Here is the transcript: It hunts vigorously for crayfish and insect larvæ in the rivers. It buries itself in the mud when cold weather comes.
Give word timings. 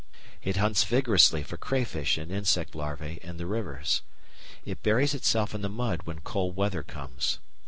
It 0.41 0.57
hunts 0.57 0.83
vigorously 0.83 1.43
for 1.43 1.57
crayfish 1.57 2.17
and 2.17 2.31
insect 2.31 2.71
larvæ 2.73 3.19
in 3.19 3.37
the 3.37 3.45
rivers. 3.45 4.01
It 4.65 4.81
buries 4.81 5.13
itself 5.13 5.53
in 5.53 5.61
the 5.61 5.69
mud 5.69 6.05
when 6.05 6.21
cold 6.21 6.55
weather 6.55 6.81
comes. 6.81 7.37